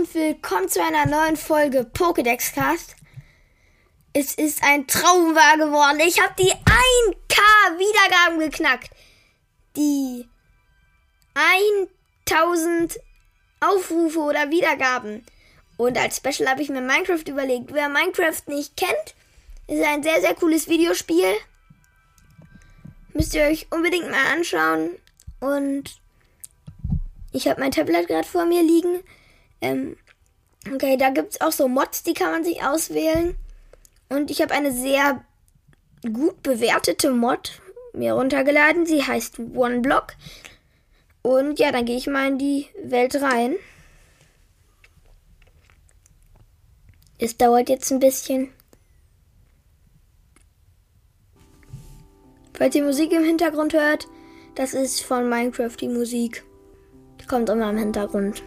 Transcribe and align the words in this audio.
und 0.00 0.14
willkommen 0.14 0.66
zu 0.66 0.82
einer 0.82 1.04
neuen 1.04 1.36
Folge 1.36 1.80
Pokédex 1.80 2.54
Cast. 2.54 2.96
Es 4.14 4.34
ist 4.34 4.62
ein 4.62 4.86
Traum 4.86 5.34
wahr 5.34 5.58
geworden. 5.58 6.00
Ich 6.00 6.22
habe 6.22 6.32
die 6.38 6.50
1K 6.50 7.38
Wiedergaben 7.76 8.38
geknackt. 8.38 8.90
Die 9.76 10.26
1000 12.24 12.98
Aufrufe 13.60 14.20
oder 14.20 14.50
Wiedergaben. 14.50 15.22
Und 15.76 15.98
als 15.98 16.16
Special 16.16 16.48
habe 16.48 16.62
ich 16.62 16.70
mir 16.70 16.80
Minecraft 16.80 17.28
überlegt. 17.28 17.74
Wer 17.74 17.90
Minecraft 17.90 18.40
nicht 18.46 18.78
kennt, 18.78 19.14
ist 19.66 19.84
ein 19.84 20.02
sehr, 20.02 20.22
sehr 20.22 20.34
cooles 20.34 20.66
Videospiel. 20.66 21.34
Müsst 23.12 23.34
ihr 23.34 23.42
euch 23.42 23.66
unbedingt 23.70 24.10
mal 24.10 24.32
anschauen. 24.32 24.96
Und 25.40 26.00
ich 27.32 27.48
habe 27.48 27.60
mein 27.60 27.72
Tablet 27.72 28.08
gerade 28.08 28.26
vor 28.26 28.46
mir 28.46 28.62
liegen. 28.62 29.02
Ähm, 29.60 29.96
okay, 30.72 30.96
da 30.96 31.10
gibt 31.10 31.32
es 31.32 31.40
auch 31.40 31.52
so 31.52 31.68
Mods, 31.68 32.02
die 32.02 32.14
kann 32.14 32.32
man 32.32 32.44
sich 32.44 32.62
auswählen. 32.62 33.36
Und 34.08 34.30
ich 34.30 34.42
habe 34.42 34.54
eine 34.54 34.72
sehr 34.72 35.24
gut 36.02 36.42
bewertete 36.42 37.10
Mod 37.10 37.60
mir 37.92 38.14
runtergeladen. 38.14 38.86
Sie 38.86 39.02
heißt 39.02 39.38
OneBlock. 39.38 40.14
Und 41.22 41.58
ja, 41.58 41.70
dann 41.72 41.84
gehe 41.84 41.96
ich 41.96 42.06
mal 42.06 42.28
in 42.28 42.38
die 42.38 42.68
Welt 42.82 43.14
rein. 43.20 43.56
Es 47.18 47.36
dauert 47.36 47.68
jetzt 47.68 47.90
ein 47.90 48.00
bisschen. 48.00 48.50
Falls 52.54 52.74
ihr 52.74 52.84
Musik 52.84 53.12
im 53.12 53.24
Hintergrund 53.24 53.74
hört, 53.74 54.08
das 54.54 54.74
ist 54.74 55.02
von 55.02 55.28
Minecraft 55.28 55.76
die 55.80 55.88
Musik. 55.88 56.44
Die 57.20 57.26
kommt 57.26 57.48
immer 57.48 57.70
im 57.70 57.76
Hintergrund. 57.76 58.42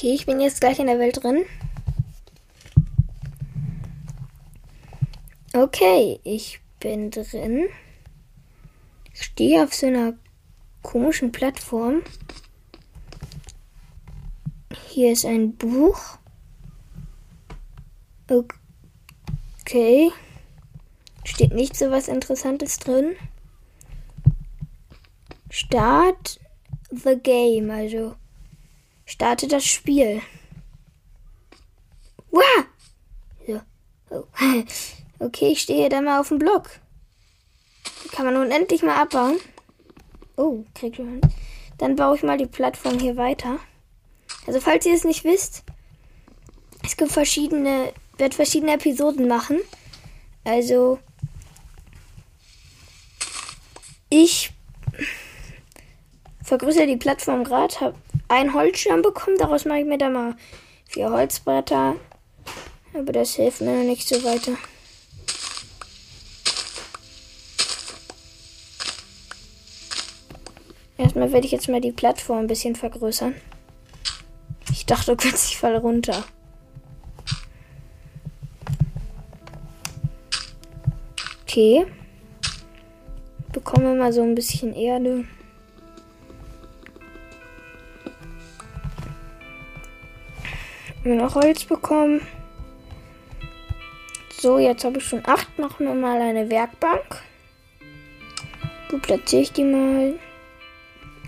Okay, 0.00 0.14
ich 0.14 0.24
bin 0.24 0.40
jetzt 0.40 0.62
gleich 0.62 0.78
in 0.78 0.86
der 0.86 0.98
Welt 0.98 1.22
drin. 1.22 1.44
Okay, 5.52 6.18
ich 6.24 6.58
bin 6.78 7.10
drin. 7.10 7.66
Ich 9.12 9.24
stehe 9.24 9.62
auf 9.62 9.74
so 9.74 9.88
einer 9.88 10.14
komischen 10.80 11.32
Plattform. 11.32 12.00
Hier 14.88 15.12
ist 15.12 15.26
ein 15.26 15.54
Buch. 15.54 16.16
Okay. 18.30 20.10
Steht 21.24 21.52
nicht 21.52 21.76
so 21.76 21.90
was 21.90 22.08
Interessantes 22.08 22.78
drin. 22.78 23.16
Start 25.50 26.40
the 26.90 27.16
game, 27.22 27.70
also 27.70 28.16
starte 29.10 29.48
das 29.48 29.64
Spiel. 29.64 30.22
Wow! 32.30 32.64
So. 33.46 33.60
Oh. 34.10 34.24
Okay, 35.22 35.48
ich 35.48 35.60
stehe 35.60 35.90
da 35.90 36.00
mal 36.00 36.18
auf 36.18 36.28
dem 36.28 36.38
Block. 36.38 36.70
Kann 38.12 38.24
man 38.24 38.32
nun 38.32 38.50
endlich 38.50 38.82
mal 38.82 38.96
abbauen. 38.96 39.36
Oh, 40.38 40.64
krieg 40.74 40.98
ich 40.98 41.04
mal. 41.04 41.20
Dann 41.76 41.94
baue 41.94 42.16
ich 42.16 42.22
mal 42.22 42.38
die 42.38 42.46
Plattform 42.46 42.98
hier 42.98 43.18
weiter. 43.18 43.58
Also 44.46 44.60
falls 44.60 44.86
ihr 44.86 44.94
es 44.94 45.04
nicht 45.04 45.24
wisst, 45.24 45.62
es 46.82 46.96
gibt 46.96 47.12
verschiedene, 47.12 47.92
wird 48.16 48.34
verschiedene 48.34 48.72
Episoden 48.72 49.28
machen. 49.28 49.58
Also 50.42 50.98
ich 54.08 54.54
vergrößere 56.42 56.86
die 56.86 56.96
Plattform 56.96 57.44
gerade, 57.44 57.78
habe 57.80 57.98
einen 58.30 58.54
Holzschirm 58.54 59.02
bekommen, 59.02 59.36
daraus 59.38 59.64
mache 59.64 59.80
ich 59.80 59.86
mir 59.86 59.98
da 59.98 60.08
mal 60.08 60.36
vier 60.86 61.10
Holzbretter. 61.10 61.96
Aber 62.94 63.12
das 63.12 63.34
hilft 63.34 63.60
mir 63.60 63.76
noch 63.76 63.84
nicht 63.84 64.08
so 64.08 64.22
weiter. 64.24 64.52
Erstmal 70.96 71.32
werde 71.32 71.46
ich 71.46 71.52
jetzt 71.52 71.68
mal 71.68 71.80
die 71.80 71.92
Plattform 71.92 72.40
ein 72.40 72.46
bisschen 72.46 72.76
vergrößern. 72.76 73.34
Ich 74.70 74.86
dachte 74.86 75.16
kurz, 75.16 75.48
ich 75.48 75.58
falle 75.58 75.80
runter. 75.80 76.24
Okay. 81.42 81.86
Bekommen 83.52 83.86
wir 83.86 83.94
mal 83.94 84.12
so 84.12 84.22
ein 84.22 84.36
bisschen 84.36 84.72
Erde. 84.72 85.24
Wir 91.02 91.14
noch 91.14 91.34
Holz 91.34 91.64
bekommen. 91.64 92.20
So, 94.38 94.58
jetzt 94.58 94.84
habe 94.84 94.98
ich 94.98 95.04
schon 95.04 95.22
acht. 95.26 95.58
Machen 95.58 95.86
wir 95.86 95.94
mal 95.94 96.20
eine 96.20 96.50
Werkbank. 96.50 97.22
Wo 98.90 98.98
platziere 98.98 99.42
ich 99.42 99.52
die 99.52 99.64
mal? 99.64 100.18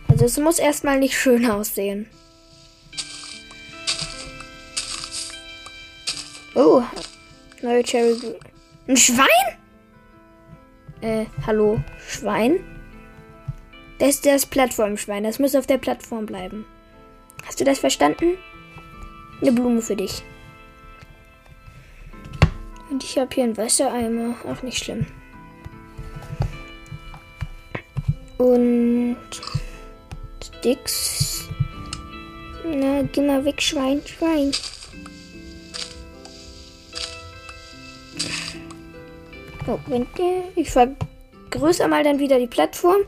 Also 0.09 0.27
es 0.27 0.39
muss 0.39 0.59
erstmal 0.59 0.99
nicht 0.99 1.19
schön 1.19 1.51
aussehen. 1.51 2.07
Oh, 6.55 6.83
neue 7.63 7.83
Cherry. 7.83 8.37
Ein 8.87 8.97
Schwein? 8.97 9.27
Äh, 11.01 11.27
hallo, 11.47 11.81
Schwein? 12.07 12.61
Das 13.99 14.11
ist 14.11 14.27
das 14.27 14.45
Plattformschwein. 14.45 15.25
Das 15.25 15.39
muss 15.39 15.55
auf 15.55 15.67
der 15.67 15.79
Plattform 15.79 16.27
bleiben. 16.27 16.67
Hast 17.47 17.61
du 17.61 17.65
das 17.65 17.79
verstanden? 17.79 18.37
Eine 19.43 19.51
Blume 19.51 19.83
für 19.83 19.97
dich. 19.97 20.23
Und 22.91 23.03
ich 23.03 23.19
habe 23.19 23.35
hier 23.35 23.43
einen 23.43 23.57
Wassereimer. 23.57 24.37
Auch 24.49 24.63
nicht 24.63 24.85
schlimm. 24.85 25.05
Und 28.39 29.17
Sticks. 30.45 31.49
Na, 32.65 33.03
geh 33.03 33.21
mal 33.21 33.45
weg, 33.45 33.61
Schwein, 33.61 34.01
Schwein. 34.07 34.53
Oh, 39.67 39.79
ich 40.55 40.71
vergrößere 40.71 41.89
mal 41.89 42.05
dann 42.05 42.21
wieder 42.21 42.39
die 42.39 42.47
Plattform 42.47 43.03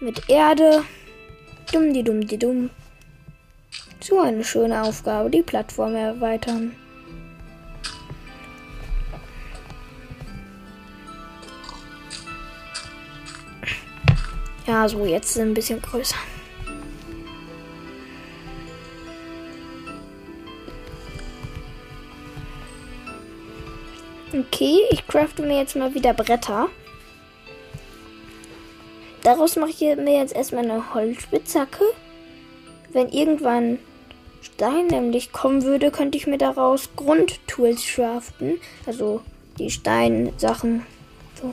mit 0.00 0.28
Erde. 0.28 0.84
Dumm, 1.72 1.94
die 1.94 2.02
dumm, 2.02 2.26
die 2.26 2.38
dumm. 2.38 2.68
So 4.08 4.20
eine 4.20 4.44
schöne 4.44 4.84
Aufgabe, 4.84 5.30
die 5.30 5.42
Plattform 5.42 5.96
erweitern. 5.96 6.76
Ja, 14.64 14.88
so 14.88 15.04
jetzt 15.04 15.36
ein 15.40 15.54
bisschen 15.54 15.82
größer. 15.82 16.14
Okay, 24.32 24.82
ich 24.90 25.04
crafte 25.08 25.42
mir 25.42 25.58
jetzt 25.58 25.74
mal 25.74 25.92
wieder 25.92 26.14
Bretter. 26.14 26.68
Daraus 29.24 29.56
mache 29.56 29.70
ich 29.70 29.80
mir 29.80 30.20
jetzt 30.20 30.36
erstmal 30.36 30.62
eine 30.62 30.94
Holzspitzhacke. 30.94 31.82
Wenn 32.92 33.08
irgendwann 33.08 33.80
Stein 34.46 34.86
nämlich 34.86 35.32
kommen 35.32 35.64
würde, 35.64 35.90
könnte 35.90 36.16
ich 36.16 36.26
mir 36.26 36.38
daraus 36.38 36.90
Grundtools 36.96 37.84
craften. 37.84 38.58
Also 38.86 39.22
die 39.58 39.70
Steinsachen. 39.70 40.86
So. 41.40 41.52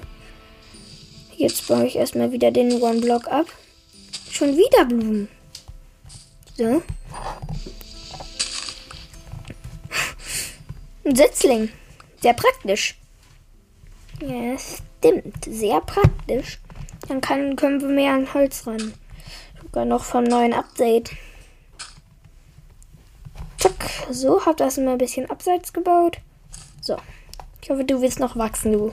Jetzt 1.35 1.67
baue 1.67 1.85
ich 1.85 1.95
erstmal 1.95 2.31
wieder 2.31 2.51
den 2.51 2.81
One-Block 2.81 3.27
ab. 3.27 3.47
Schon 4.29 4.55
wieder 4.55 4.85
Blumen. 4.85 5.27
So. 6.55 6.83
Ein 11.05 11.15
Setzling. 11.15 11.69
Sehr 12.21 12.33
praktisch. 12.33 12.95
Ja, 14.21 14.55
stimmt. 14.57 15.45
Sehr 15.45 15.81
praktisch. 15.81 16.59
Dann 17.07 17.21
kann, 17.21 17.55
können 17.55 17.81
wir 17.81 17.89
mehr 17.89 18.13
an 18.13 18.33
Holz 18.33 18.67
ran. 18.67 18.93
Sogar 19.61 19.85
noch 19.85 20.03
vom 20.03 20.23
neuen 20.23 20.53
Update. 20.53 21.11
Zack. 23.63 24.07
So, 24.11 24.45
hab 24.45 24.57
das 24.57 24.77
immer 24.77 24.91
ein 24.91 24.97
bisschen 24.97 25.29
abseits 25.29 25.71
gebaut. 25.71 26.17
So. 26.81 26.97
Ich 27.61 27.69
hoffe, 27.69 27.85
du 27.85 28.01
willst 28.01 28.19
noch 28.19 28.35
wachsen, 28.35 28.73
du 28.73 28.91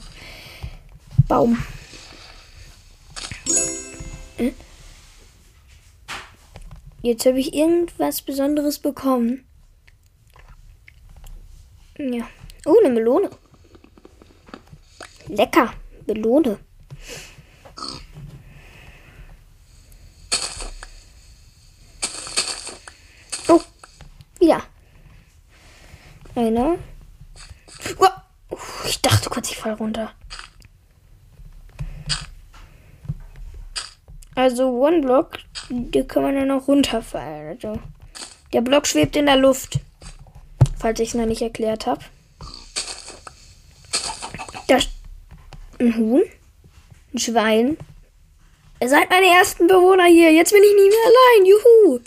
Baum. 1.26 1.60
Hm? 4.36 4.54
Jetzt 7.02 7.26
habe 7.26 7.40
ich 7.40 7.52
irgendwas 7.52 8.22
Besonderes 8.22 8.78
bekommen. 8.78 9.44
Ja. 11.98 12.28
Oh, 12.64 12.76
eine 12.78 12.94
Melone. 12.94 13.28
Lecker. 15.26 15.74
Melone. 16.06 16.60
Oh, 23.48 23.60
wieder. 24.40 24.62
Einer. 26.34 26.76
Oh, 27.98 28.56
ich 28.84 29.00
dachte 29.00 29.30
kurz, 29.30 29.50
ich 29.50 29.56
fall 29.56 29.74
runter. 29.74 30.12
Also 34.34 34.70
One 34.70 35.00
Block, 35.00 35.38
die 35.68 36.06
kann 36.06 36.22
man 36.22 36.34
dann 36.34 36.48
noch 36.48 36.66
runterfallen. 36.66 37.48
Also 37.48 37.78
der 38.52 38.62
Block 38.62 38.86
schwebt 38.86 39.16
in 39.16 39.26
der 39.26 39.36
Luft. 39.36 39.80
Falls 40.78 40.98
ich 41.00 41.10
es 41.10 41.14
noch 41.14 41.26
nicht 41.26 41.42
erklärt 41.42 41.86
habe. 41.86 42.00
Da 44.66 44.78
ein 45.78 45.96
Huhn, 45.96 46.22
ein 47.12 47.18
Schwein. 47.18 47.76
Ihr 48.80 48.88
seid 48.88 49.10
meine 49.10 49.26
ersten 49.26 49.66
Bewohner 49.66 50.06
hier. 50.06 50.32
Jetzt 50.32 50.52
bin 50.52 50.62
ich 50.62 50.74
nie 50.74 50.88
mehr 50.88 51.04
allein. 51.04 51.46
Juhu. 51.46 52.00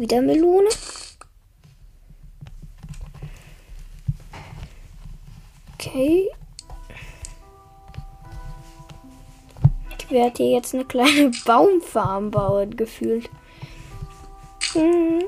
Wieder 0.00 0.22
Melone. 0.22 0.70
Okay. 5.74 6.30
Ich 9.98 10.10
werde 10.10 10.36
hier 10.38 10.52
jetzt 10.52 10.74
eine 10.74 10.86
kleine 10.86 11.30
Baumfarm 11.44 12.30
bauen, 12.30 12.74
gefühlt. 12.78 13.28
Hm, 14.72 15.20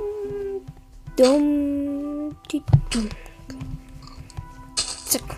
dumm, 1.17 2.35
die 2.51 2.63
dumm. 2.89 3.11
Zack. 5.05 5.37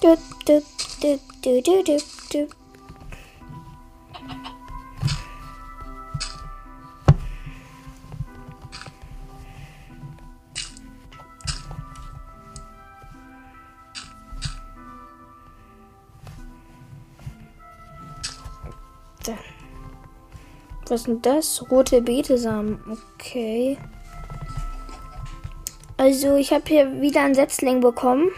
Du, 0.00 0.16
du, 0.46 0.62
du, 1.02 1.20
du, 1.42 1.82
du, 1.82 1.98
du. 2.34 2.48
Was 20.88 21.02
ist 21.02 21.06
denn 21.06 21.20
das? 21.20 21.70
Rote 21.70 22.00
Betesamen. 22.00 22.80
Okay. 23.14 23.76
Also, 25.98 26.36
ich 26.36 26.52
habe 26.52 26.64
hier 26.66 27.02
wieder 27.02 27.22
einen 27.22 27.34
Setzling 27.34 27.80
bekommen. 27.80 28.30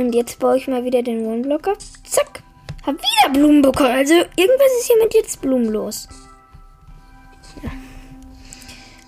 Und 0.00 0.14
jetzt 0.14 0.38
baue 0.38 0.56
ich 0.56 0.66
mal 0.66 0.82
wieder 0.82 1.02
den 1.02 1.26
One-Block 1.26 1.68
ab. 1.68 1.76
Zack. 2.04 2.42
Hab 2.86 2.94
wieder 2.94 3.32
Blumen 3.34 3.60
bekommen. 3.60 3.90
Also, 3.90 4.14
irgendwas 4.14 4.72
ist 4.78 4.86
hier 4.86 4.96
mit 4.96 5.12
jetzt 5.12 5.42
Blumen 5.42 5.66
los. 5.66 6.08
Ja. 7.62 7.70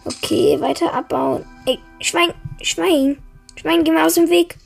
Okay, 0.05 0.61
weiter 0.61 0.93
abbauen. 0.93 1.47
Ey, 1.65 1.79
Schwein, 2.03 2.35
Schwein. 2.61 3.23
Schwein, 3.56 3.85
geh 3.85 3.91
mal 3.91 4.05
aus 4.05 4.17
dem 4.17 4.29
Weg. 4.29 4.59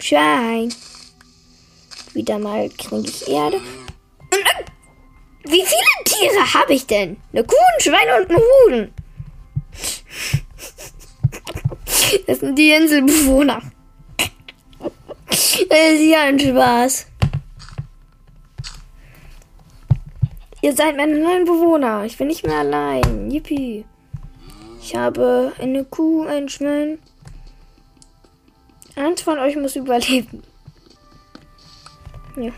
Schwein. 0.00 0.74
Wieder 2.12 2.40
mal 2.40 2.68
kriege 2.70 3.08
ich 3.08 3.28
Erde. 3.28 3.58
Und, 3.58 4.44
wie 5.44 5.64
viele 5.64 6.04
Tiere 6.06 6.54
habe 6.54 6.74
ich 6.74 6.86
denn? 6.88 7.18
Eine 7.32 7.44
Kuh, 7.44 7.54
ein 7.54 7.80
Schwein 7.80 8.20
und 8.20 8.30
ein 8.30 8.36
Huhn. 8.36 8.94
Das 12.26 12.40
sind 12.40 12.56
die 12.56 12.70
Inselbewohner. 12.70 13.60
Das 15.34 15.58
ist 15.58 16.00
ja 16.00 16.22
ein 16.22 16.38
Spaß. 16.38 17.06
Ihr 20.62 20.76
seid 20.76 20.96
meine 20.96 21.18
neuen 21.18 21.44
Bewohner. 21.44 22.04
Ich 22.04 22.16
bin 22.16 22.28
nicht 22.28 22.46
mehr 22.46 22.58
allein. 22.58 23.32
Yippie. 23.32 23.84
Ich 24.80 24.94
habe 24.94 25.52
eine 25.58 25.84
Kuh, 25.84 26.24
ein 26.26 26.48
Schwein. 26.48 27.00
Eins 28.94 29.22
von 29.22 29.40
euch 29.40 29.56
muss 29.56 29.74
überleben. 29.74 30.44
Ja. 32.36 32.52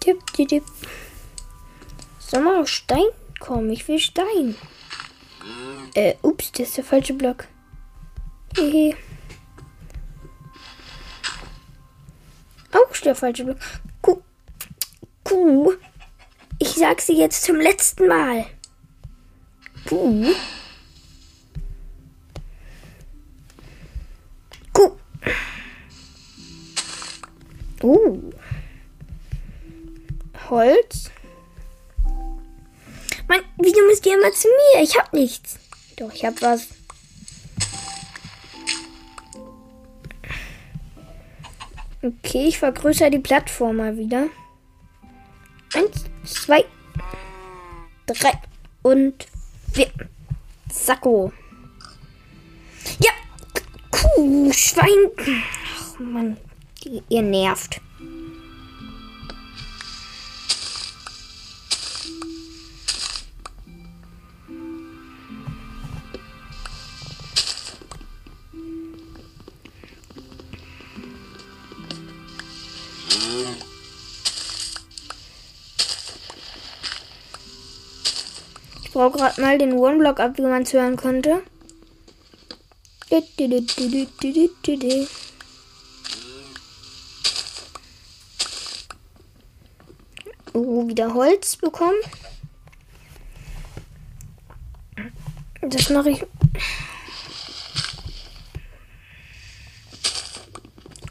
Tipp, 0.00 0.26
tipp, 0.32 0.48
tipp. 0.48 0.64
Soll 2.18 2.42
mal 2.42 2.60
auf 2.60 2.68
Stein 2.68 3.06
kommen? 3.38 3.70
Ich 3.70 3.86
will 3.86 4.00
Stein. 4.00 4.56
Äh, 5.94 6.14
ups, 6.22 6.50
das 6.50 6.68
ist 6.68 6.78
der 6.78 6.84
falsche 6.84 7.14
Block. 7.14 7.46
Hehe. 8.56 8.96
Auch 12.72 12.96
der 13.04 13.14
falsche 13.14 13.44
Block. 13.44 13.58
Kuh. 14.00 14.22
Kuh. 15.22 15.74
Ich 16.58 16.74
sag 16.74 17.00
sie 17.00 17.18
jetzt 17.18 17.44
zum 17.44 17.56
letzten 17.56 18.08
Mal. 18.08 18.46
Kuh. 19.88 20.34
Kuh. 24.72 24.96
Uh. 27.82 28.30
Holz. 30.48 31.10
Mann, 33.28 33.40
wieso 33.58 33.80
müsst 33.86 34.06
ihr 34.06 34.14
immer 34.14 34.32
zu 34.32 34.48
mir? 34.48 34.82
Ich 34.82 34.98
hab 34.98 35.12
nichts. 35.12 35.58
Doch, 35.96 36.12
ich 36.12 36.24
hab 36.24 36.40
was. 36.42 36.68
Okay, 42.04 42.48
ich 42.48 42.58
vergrößere 42.58 43.10
die 43.10 43.18
Plattform 43.18 43.76
mal 43.76 43.96
wieder. 43.96 44.26
Eins, 45.72 46.04
zwei, 46.22 46.62
drei 48.04 48.32
und 48.82 49.26
vier. 49.72 49.90
Sacko. 50.70 51.32
Ja, 52.98 53.12
Kuh, 53.90 54.52
Schwein. 54.52 54.86
Ach 55.78 55.98
Mann, 55.98 56.36
ihr 57.08 57.22
nervt. 57.22 57.80
Ich 78.94 78.96
brauche 78.96 79.18
gerade 79.18 79.40
mal 79.40 79.58
den 79.58 79.72
One-Block 79.72 80.20
ab, 80.20 80.38
wie 80.38 80.42
man 80.42 80.62
es 80.62 80.72
hören 80.72 80.96
konnte. 80.96 81.42
Oh, 90.52 90.86
wieder 90.86 91.12
Holz 91.12 91.56
bekommen. 91.56 91.98
Das 95.60 95.90
mache 95.90 96.10
ich. 96.10 96.24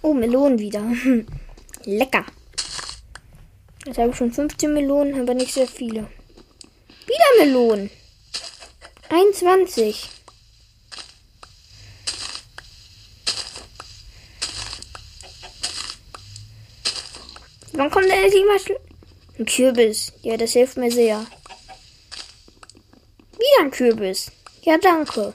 Oh, 0.01 0.13
Melonen 0.13 0.57
wieder. 0.57 0.83
Lecker. 1.83 2.23
Jetzt 3.85 3.97
habe 3.97 4.11
ich 4.11 4.15
schon 4.15 4.31
15 4.31 4.73
Melonen, 4.73 5.19
aber 5.19 5.33
nicht 5.33 5.53
sehr 5.53 5.67
viele. 5.67 6.07
Wieder 7.24 7.46
Melonen. 7.46 7.89
21. 9.10 10.10
Wann 17.74 17.89
kommt 17.89 18.06
denn 18.06 18.24
endlich 18.24 18.44
mal 18.46 18.77
ein 19.39 19.46
Kürbis? 19.46 20.13
Ja, 20.22 20.38
das 20.38 20.53
hilft 20.53 20.77
mir 20.77 20.92
sehr. 20.92 21.25
Wieder 23.34 23.62
ein 23.62 23.72
Kürbis. 23.72 24.32
Ja, 24.62 24.77
danke. 24.77 25.34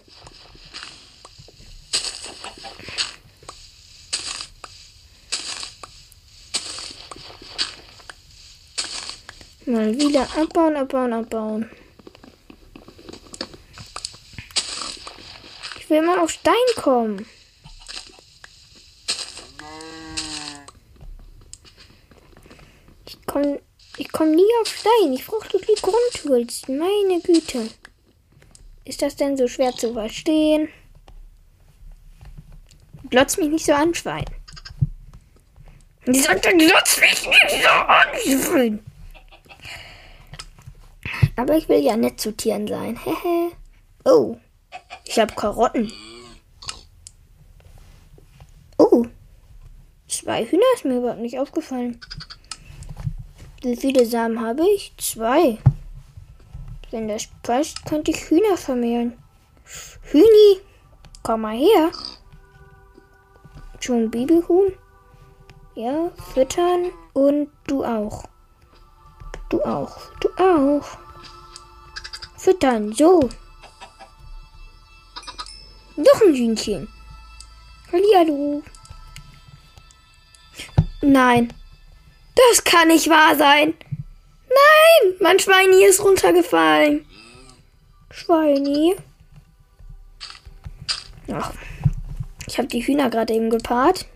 wieder 10.08 10.26
abbauen, 10.36 10.76
abbauen, 10.76 11.12
abbauen. 11.12 11.70
Ich 15.78 15.90
will 15.90 16.02
mal 16.02 16.18
auf 16.18 16.30
Stein 16.30 16.54
kommen. 16.76 17.26
Ich 23.06 23.26
komme 23.26 23.60
ich 23.96 24.12
komm 24.12 24.30
nie 24.30 24.46
auf 24.60 24.68
Stein. 24.68 25.12
Ich 25.12 25.26
brauche 25.26 25.48
doch 25.48 25.60
die 25.60 25.80
Grundtools. 25.80 26.68
Meine 26.68 27.20
Güte. 27.20 27.68
Ist 28.84 29.02
das 29.02 29.16
denn 29.16 29.36
so 29.36 29.48
schwer 29.48 29.72
zu 29.72 29.92
verstehen? 29.92 30.68
Glotz 33.10 33.36
mich 33.36 33.48
nicht 33.48 33.66
so 33.66 33.72
an, 33.72 33.94
Schwein. 33.94 34.24
Die 36.06 36.20
sagt, 36.20 36.42
glotz 36.42 37.00
mich 37.00 37.26
nicht 37.26 37.62
so 37.62 37.68
an, 37.68 38.06
Schwein. 38.24 38.87
Aber 41.38 41.56
ich 41.56 41.68
will 41.68 41.78
ja 41.78 41.96
nett 41.96 42.20
zu 42.20 42.32
Tieren 42.32 42.66
sein. 42.66 42.96
Hehe. 43.22 43.52
oh, 44.04 44.36
ich 45.04 45.20
habe 45.20 45.32
Karotten. 45.34 45.92
Oh, 48.76 49.06
zwei 50.08 50.44
Hühner 50.44 50.64
ist 50.74 50.84
mir 50.84 50.96
überhaupt 50.98 51.20
nicht 51.20 51.38
aufgefallen. 51.38 52.00
Wie 53.62 53.76
viele 53.76 54.04
Samen 54.04 54.40
habe 54.40 54.68
ich? 54.74 54.92
Zwei. 54.98 55.58
Wenn 56.90 57.06
das 57.06 57.28
passt, 57.44 57.86
könnte 57.86 58.10
ich 58.10 58.28
Hühner 58.28 58.56
vermehren. 58.56 59.16
Hühni, 60.10 60.60
komm 61.22 61.42
mal 61.42 61.56
her. 61.56 61.92
Schon 63.78 64.10
Babyhuhn? 64.10 64.72
Ja, 65.76 66.10
füttern 66.34 66.90
und 67.12 67.48
du 67.68 67.84
auch. 67.84 68.24
Du 69.50 69.62
auch, 69.62 69.96
du 70.20 70.28
auch. 70.36 71.07
Füttern, 72.38 72.92
so. 72.92 73.28
Noch 75.96 76.22
ein 76.22 76.34
Hühnchen. 76.34 76.88
Hallihallo. 77.92 78.62
Nein. 81.02 81.52
Das 82.36 82.62
kann 82.62 82.88
nicht 82.88 83.08
wahr 83.08 83.34
sein. 83.36 83.74
Nein, 84.48 85.14
mein 85.20 85.40
Schweini 85.40 85.84
ist 85.84 86.02
runtergefallen. 86.02 87.04
Schweini. 88.10 88.94
Ach, 91.32 91.52
ich 92.46 92.56
habe 92.56 92.68
die 92.68 92.86
Hühner 92.86 93.10
gerade 93.10 93.34
eben 93.34 93.50
gepaart. 93.50 94.06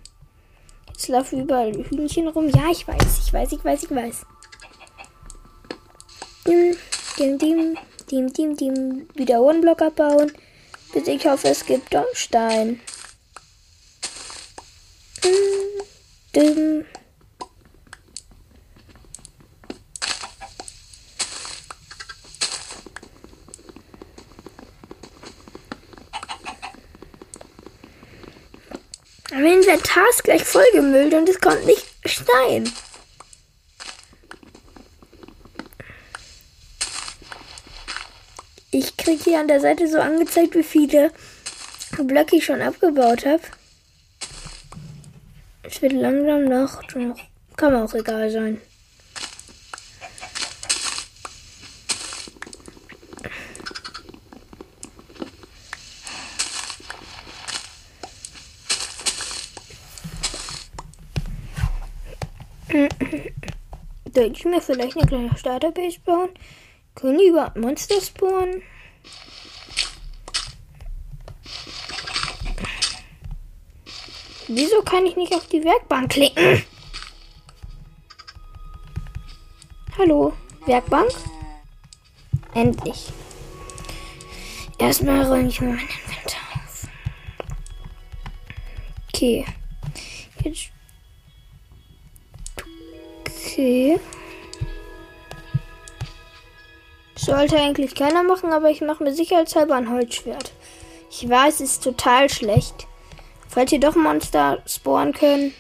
Jetzt 0.89 1.09
laufen 1.09 1.43
überall 1.43 1.73
Hühnchen 1.73 2.29
rum. 2.29 2.49
Ja, 2.49 2.71
ich 2.71 2.87
weiß, 2.87 3.19
ich 3.27 3.33
weiß, 3.33 3.53
ich 3.53 3.65
weiß, 3.65 3.83
ich 3.83 3.91
weiß. 3.91 4.27
Dim, 6.47 6.77
dim, 7.19 7.39
dim, 7.39 7.79
dim, 8.13 8.33
dim, 8.33 8.55
dim. 8.57 9.09
Wieder 9.15 9.41
One-Block 9.41 9.81
abbauen. 9.81 10.33
Bis 10.93 11.09
ich 11.09 11.27
hoffe, 11.27 11.49
es 11.49 11.65
gibt 11.65 11.97
Stein. 12.13 12.81
Dim. 16.37 16.85
Mein 29.31 29.47
Inventar 29.47 30.05
ist 30.11 30.25
gleich 30.25 30.45
vollgemüllt 30.45 31.15
und 31.15 31.29
es 31.29 31.41
kommt 31.41 31.65
nicht 31.65 31.87
Stein. 32.05 32.71
Ich 38.75 38.97
kriege 38.97 39.23
hier 39.23 39.39
an 39.39 39.49
der 39.49 39.61
Seite 39.61 39.87
so 39.87 39.99
angezeigt, 39.99 40.55
wie 40.55 40.63
viele 40.63 41.13
Blöcke 42.05 42.37
ich 42.37 42.47
schon 42.47 42.63
abgebaut 42.63 43.27
habe. 43.27 43.43
Es 45.63 45.83
wird 45.83 45.93
langsam 45.93 46.47
Nacht. 46.47 46.97
Kann 47.57 47.73
mir 47.75 47.85
auch 47.85 47.93
egal 47.93 48.31
sein. 48.31 48.63
Sollte 64.15 64.33
ich 64.33 64.45
mir 64.47 64.63
vielleicht 64.63 64.97
eine 64.97 65.07
kleine 65.07 65.37
Starterbase 65.37 66.01
bauen? 66.07 66.31
Können 67.03 67.19
die 67.19 67.27
überhaupt 67.27 67.57
Monster 67.57 68.01
spawnen? 68.01 68.63
Wieso 74.47 74.83
kann 74.83 75.05
ich 75.05 75.17
nicht 75.17 75.35
auf 75.35 75.49
die 75.49 75.65
Werkbank 75.65 76.13
klicken? 76.13 76.63
Hallo, 79.99 80.33
Werkbank? 80.67 81.11
Endlich. 82.55 83.13
Erstmal 84.79 85.25
räume 85.25 85.49
ich 85.49 85.61
mal 85.61 85.71
mein 85.71 85.81
Inventar 85.81 86.41
auf. 86.55 86.87
Okay. 89.09 89.45
Jetzt. 90.45 90.71
Okay. 93.27 93.99
Sollte 97.25 97.57
eigentlich 97.57 97.95
keiner 97.95 98.25
machen, 98.25 98.53
aber 98.53 98.69
ich 98.71 98.81
mache 98.81 99.05
mir 99.05 99.15
sicherheitshalber 99.15 99.77
ein 99.77 99.93
Holzschwert. 99.93 100.51
Ich 101.09 101.29
weiß, 101.29 101.61
es 101.61 101.75
ist 101.75 101.85
total 101.85 102.29
schlecht. 102.29 102.89
Falls 103.49 103.71
ihr 103.71 103.79
doch 103.79 103.95
Monster 103.95 104.61
spawnen 104.67 105.13
können. 105.13 105.55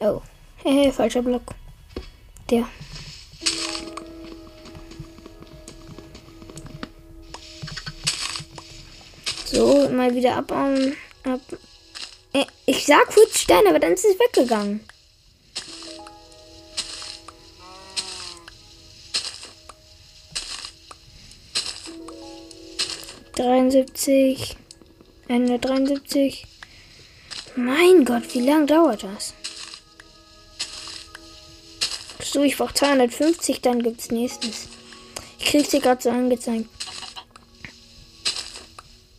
Oh. 0.00 0.22
Hehe, 0.64 0.92
falscher 0.92 1.22
Block. 1.22 1.42
Der. 2.50 2.66
So, 9.44 9.88
mal 9.90 10.12
wieder 10.16 10.34
abbauen. 10.34 10.96
Ab. 11.22 11.40
Äh, 12.32 12.46
ich 12.66 12.86
sag 12.86 13.06
kurz 13.14 13.38
Stein, 13.38 13.68
aber 13.68 13.78
dann 13.78 13.92
ist 13.92 14.04
es 14.04 14.18
weggegangen. 14.18 14.80
73, 23.36 24.56
173. 25.28 26.46
Mein 27.56 28.04
Gott, 28.04 28.22
wie 28.32 28.40
lange 28.40 28.66
dauert 28.66 29.02
das? 29.02 29.34
So, 32.22 32.42
ich 32.42 32.56
brauche 32.56 32.74
250, 32.74 33.60
dann 33.60 33.82
gibt's 33.82 34.10
nächstes. 34.10 34.68
Ich 35.38 35.46
krieg's 35.46 35.70
hier 35.72 35.80
gerade 35.80 36.02
so 36.02 36.10
angezeigt. 36.10 36.68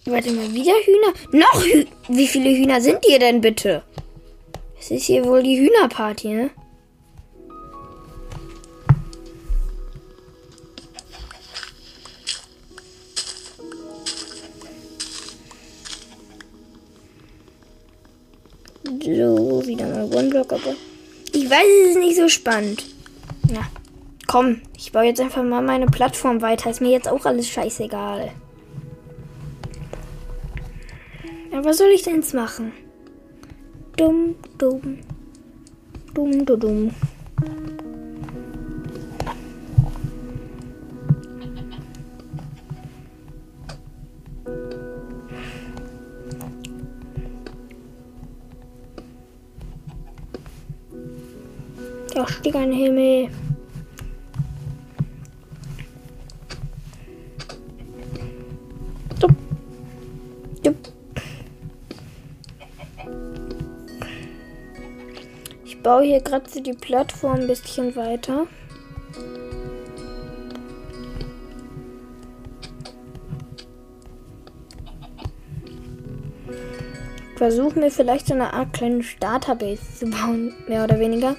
Warte 0.05 0.31
mal, 0.31 0.53
wieder 0.53 0.73
Hühner? 0.73 1.13
Noch 1.31 1.63
Hü 1.63 1.85
Wie 2.07 2.27
viele 2.27 2.49
Hühner 2.51 2.79
sind 2.79 3.03
hier 3.03 3.19
denn 3.19 3.41
bitte? 3.41 3.83
Es 4.79 4.91
ist 4.91 5.05
hier 5.05 5.25
wohl 5.25 5.43
die 5.43 5.59
Hühnerparty, 5.59 6.27
ne? 6.27 6.49
So, 19.05 19.61
wieder 19.67 19.85
mal 19.85 20.05
One-Block, 20.05 20.51
aber 20.51 20.73
ich 21.31 21.47
weiß, 21.47 21.63
es 21.83 21.89
ist 21.91 21.99
nicht 21.99 22.15
so 22.15 22.27
spannend. 22.27 22.83
Na, 23.53 23.59
komm, 24.25 24.61
ich 24.75 24.91
baue 24.91 25.03
jetzt 25.03 25.21
einfach 25.21 25.43
mal 25.43 25.61
meine 25.61 25.85
Plattform 25.85 26.41
weiter. 26.41 26.71
Ist 26.71 26.81
mir 26.81 26.89
jetzt 26.89 27.07
auch 27.07 27.23
alles 27.25 27.47
scheißegal. 27.47 28.31
Ja, 31.51 31.63
was 31.63 31.77
soll 31.77 31.89
ich 31.89 32.01
denn 32.01 32.15
jetzt 32.15 32.33
machen? 32.33 32.71
Dumm, 33.95 34.33
dumm. 34.57 34.97
Dumm, 36.15 36.43
dumm, 36.43 36.59
dumm. 36.59 36.91
Ach, 52.17 52.29
stieg 52.29 52.55
ein 52.55 52.71
Himmel. 52.71 53.29
Ich 65.65 65.81
baue 65.83 66.03
hier 66.03 66.21
gerade 66.21 66.49
so 66.49 66.61
die 66.61 66.73
Plattform 66.73 67.41
ein 67.41 67.47
bisschen 67.47 67.95
weiter. 67.97 68.47
Versuche 77.35 77.77
mir 77.77 77.91
vielleicht 77.91 78.27
so 78.27 78.33
eine 78.33 78.53
Art 78.53 78.71
kleine 78.71 79.03
Starterbase 79.03 79.81
zu 79.99 80.05
bauen, 80.09 80.53
mehr 80.67 80.85
oder 80.85 80.97
weniger. 80.97 81.35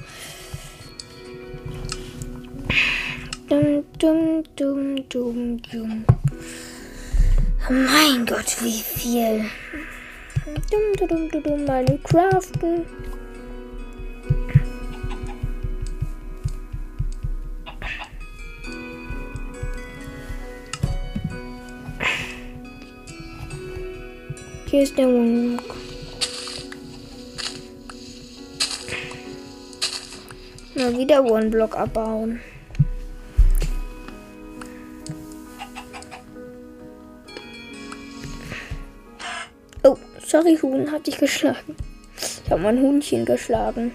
Gott, 8.47 8.65
wie 8.65 8.81
viel. 8.81 9.45
Dum, 10.71 11.09
dum, 11.09 11.29
dum, 11.31 11.43
dum, 11.43 11.65
meine 11.65 11.99
Craften. 11.99 12.87
Hier 24.67 24.83
ist 24.83 24.97
der 24.97 25.09
Wohnung. 25.09 25.61
Mal 30.77 30.99
wieder 30.99 31.25
One-Block 31.25 31.77
abbauen. 31.77 32.41
Sorry, 40.37 40.59
Huhn, 40.61 40.93
hat 40.93 41.07
dich 41.07 41.17
geschlagen. 41.17 41.75
Ich 42.45 42.51
habe 42.51 42.61
mein 42.61 42.79
Huhnchen 42.79 43.25
geschlagen. 43.25 43.93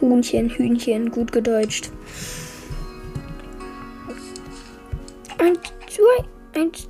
Huhnchen, 0.00 0.48
Hühnchen, 0.48 1.10
gut 1.10 1.32
gedeutscht. 1.32 1.90
Eins, 5.38 5.58
zwei, 5.88 6.60
eins, 6.60 6.88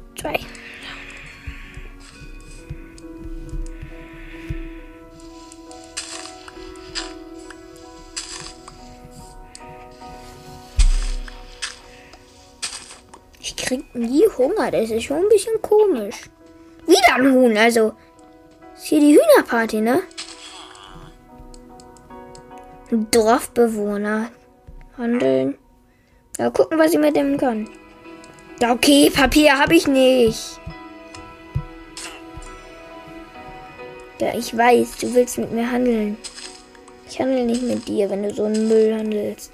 Hunger, 14.41 14.71
das 14.71 14.91
ist 14.91 15.05
schon 15.05 15.19
ein 15.19 15.29
bisschen 15.29 15.61
komisch. 15.61 16.31
Wieder 16.87 17.15
ein 17.17 17.33
Huhn, 17.33 17.57
also. 17.57 17.93
Ist 18.75 18.87
hier 18.87 19.01
die 19.01 19.19
Hühnerparty, 19.19 19.81
ne? 19.81 20.03
Dorfbewohner. 22.91 24.31
Handeln. 24.97 25.59
Ja, 26.39 26.51
gucken, 26.51 26.79
was 26.79 26.93
ich 26.93 26.99
mit 26.99 27.17
dem 27.17 27.37
kann. 27.37 27.69
Okay, 28.63 29.11
Papier 29.11 29.59
habe 29.59 29.75
ich 29.75 29.87
nicht. 29.87 30.59
Ja, 34.21 34.35
ich 34.35 34.57
weiß, 34.57 34.99
du 34.99 35.15
willst 35.15 35.39
mit 35.39 35.53
mir 35.53 35.71
handeln. 35.71 36.19
Ich 37.09 37.21
handle 37.21 37.45
nicht 37.45 37.63
mit 37.63 37.89
dir, 37.89 38.11
wenn 38.11 38.23
du 38.23 38.35
so 38.35 38.45
einen 38.45 38.69
Müll 38.69 38.95
handelst. 38.95 39.53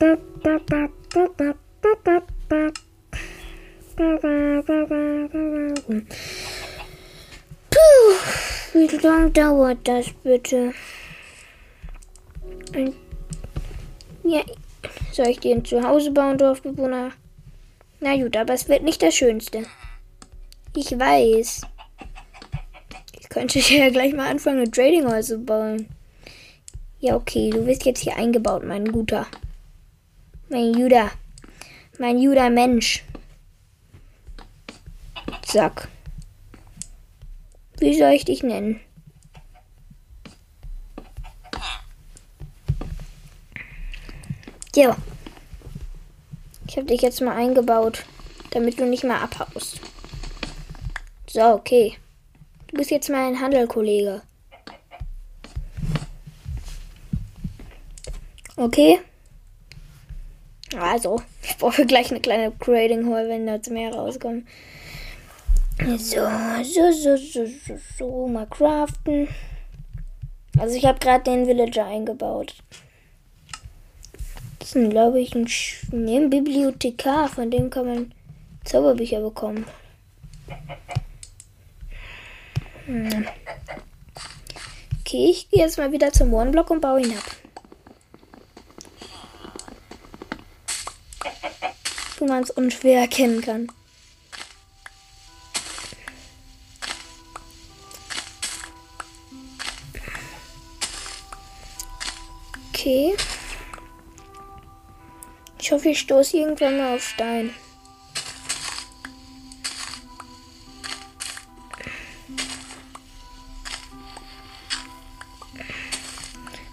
Dup, 0.00 0.90
dup, 1.12 1.38
dup, 1.38 2.02
dup, 2.02 2.32
dup. 2.48 2.74
Puh, 7.70 8.14
wie 8.72 8.96
lange 8.96 9.30
dauert 9.30 9.78
das 9.84 10.06
bitte? 10.24 10.74
Ja, 14.24 14.42
soll 15.12 15.28
ich 15.28 15.38
dir 15.38 15.54
ein 15.54 15.64
Zuhause 15.64 16.10
bauen, 16.10 16.36
Dorfbewohner? 16.36 17.12
Na 18.04 18.16
gut, 18.16 18.36
aber 18.36 18.52
es 18.52 18.68
wird 18.68 18.82
nicht 18.82 19.00
das 19.02 19.14
Schönste. 19.14 19.64
Ich 20.76 20.90
weiß. 20.90 21.62
Ich 23.18 23.28
könnte 23.30 23.58
ja 23.74 23.88
gleich 23.88 24.12
mal 24.12 24.28
anfangen, 24.28 24.60
ein 24.60 24.70
Trading 24.70 25.22
zu 25.22 25.38
bauen. 25.38 25.88
Ja, 27.00 27.16
okay, 27.16 27.48
du 27.48 27.64
wirst 27.64 27.86
jetzt 27.86 28.00
hier 28.00 28.14
eingebaut, 28.18 28.62
mein 28.62 28.92
Guter. 28.92 29.26
Mein 30.50 30.74
Judah. 30.74 31.12
Mein 31.98 32.18
Judah 32.18 32.50
Mensch. 32.50 33.02
Zack. 35.40 35.88
Wie 37.78 37.96
soll 37.96 38.10
ich 38.10 38.26
dich 38.26 38.42
nennen? 38.42 38.80
Ja. 44.74 44.94
Ich 46.74 46.78
habe 46.78 46.88
dich 46.88 47.02
jetzt 47.02 47.20
mal 47.20 47.36
eingebaut, 47.36 48.04
damit 48.50 48.80
du 48.80 48.84
nicht 48.84 49.04
mehr 49.04 49.22
abhaust. 49.22 49.80
So, 51.28 51.40
okay. 51.40 51.96
Du 52.66 52.76
bist 52.76 52.90
jetzt 52.90 53.08
mein 53.08 53.40
Handelkollege. 53.40 54.22
Okay. 58.56 58.98
Also, 60.76 61.22
ich 61.44 61.56
brauche 61.58 61.86
gleich 61.86 62.10
eine 62.10 62.18
kleine 62.18 62.50
Grading 62.50 63.08
Hall, 63.08 63.28
wenn 63.28 63.46
da 63.46 63.56
mehr 63.70 63.94
rauskommen. 63.94 64.48
So, 65.78 66.26
so, 66.64 66.90
so, 66.90 67.16
so, 67.16 67.46
so, 67.46 67.78
so, 67.96 68.26
mal 68.26 68.48
craften. 68.48 69.28
Also 70.58 70.74
ich 70.74 70.86
habe 70.86 70.98
gerade 70.98 71.22
den 71.22 71.46
Villager 71.46 71.86
eingebaut. 71.86 72.56
Das 74.64 74.74
ist, 74.74 74.90
glaube 74.90 75.20
ich, 75.20 75.34
ein, 75.34 75.46
Sch 75.46 75.82
nee, 75.92 76.16
ein 76.16 76.30
Bibliothekar, 76.30 77.28
von 77.28 77.50
dem 77.50 77.68
kann 77.68 77.84
man 77.84 78.14
Zauberbücher 78.64 79.20
bekommen. 79.20 79.66
Hm. 82.86 83.26
Okay, 85.00 85.26
ich 85.28 85.50
gehe 85.50 85.60
jetzt 85.60 85.76
mal 85.76 85.92
wieder 85.92 86.10
zum 86.14 86.32
One-Block 86.32 86.70
und 86.70 86.80
baue 86.80 87.02
ihn 87.02 87.12
ab. 87.12 87.24
Wo 92.18 92.26
man 92.26 92.42
es 92.42 92.50
unschwer 92.50 93.02
erkennen 93.02 93.42
kann. 93.42 93.68
Okay. 102.72 103.14
Ich 105.64 105.72
hoffe, 105.72 105.88
ich 105.88 106.00
stoße 106.00 106.36
irgendwann 106.36 106.76
mal 106.76 106.94
auf 106.94 107.02
Stein. 107.02 107.48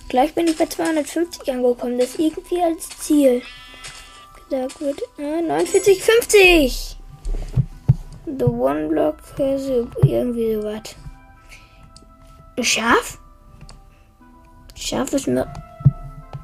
Gleich 0.10 0.34
bin 0.34 0.47
ich 0.47 0.58
bei 0.58 0.65
250 0.65 1.49
angekommen. 1.54 1.99
Das 1.99 2.10
ist 2.10 2.19
irgendwie 2.19 2.62
als 2.62 2.89
Ziel 2.99 3.41
gesagt 4.49 4.82
wird. 4.82 5.01
Ah, 5.17 5.41
49, 5.41 6.04
50! 6.04 6.97
The 8.25 8.43
One 8.43 8.89
Block, 8.89 9.19
also 9.39 9.88
irgendwie 10.04 10.56
sowas. 10.56 10.97
Ein 12.58 12.63
Schaf? 12.65 13.19
Schaf, 14.75 15.13
was, 15.13 15.27
ma 15.27 15.47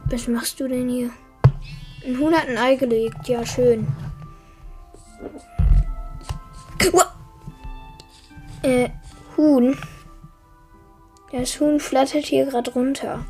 was 0.05 0.29
machst 0.29 0.61
du 0.61 0.69
denn 0.69 0.87
hier? 0.87 1.11
Ein 2.07 2.19
Huhn 2.19 2.33
hat 2.33 2.47
ein 2.47 2.57
Ei 2.57 2.75
gelegt. 2.75 3.27
Ja, 3.27 3.45
schön. 3.45 3.85
Äh, 8.63 8.89
Huhn. 9.35 9.77
Das 11.33 11.59
Huhn 11.59 11.81
flattert 11.81 12.23
hier 12.23 12.45
gerade 12.45 12.71
runter. 12.71 13.25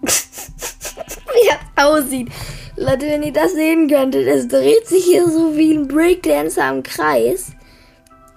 Wie 0.00 1.48
das 1.48 1.84
aussieht. 1.84 2.32
Leute, 2.76 3.06
wenn 3.06 3.22
ihr 3.22 3.32
das 3.34 3.52
sehen 3.52 3.88
könntet, 3.88 4.26
es 4.26 4.48
dreht 4.48 4.86
sich 4.86 5.04
hier 5.04 5.28
so 5.28 5.54
wie 5.54 5.74
ein 5.74 5.86
Breakdancer 5.86 6.70
im 6.70 6.82
Kreis 6.82 7.52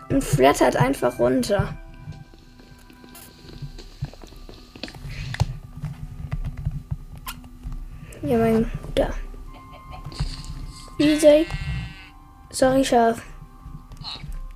und 0.09 0.21
flattert 0.21 0.75
einfach 0.75 1.17
runter. 1.17 1.77
Ja, 8.23 8.37
mein 8.37 8.69
Guter. 8.91 9.13
Wie 10.97 11.15
soll 11.17 11.45
ich. 11.45 11.47
Sorry, 12.49 12.83
Schaf. 12.83 13.21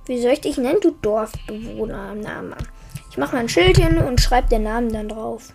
Wie 0.04 0.20
soll 0.20 0.32
ich 0.32 0.42
dich 0.42 0.58
nennen, 0.58 0.80
du 0.82 0.90
Dorfbewohner? 0.90 2.14
Namen. 2.14 2.54
Ich 3.10 3.16
mache 3.16 3.34
mal 3.34 3.40
ein 3.40 3.48
Schild 3.48 3.78
hin 3.78 3.96
und 3.98 4.20
schreibe 4.20 4.48
den 4.48 4.64
Namen 4.64 4.92
dann 4.92 5.08
drauf. 5.08 5.54